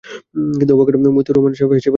কিন্তু 0.59 0.71
অবাক 0.75 0.87
কাণ্ড, 0.93 1.05
মতিয়ুর 1.17 1.35
রহমান 1.37 1.53
সাহেব 1.57 1.69
হেসে 1.71 1.75
ফেললেন। 1.79 1.89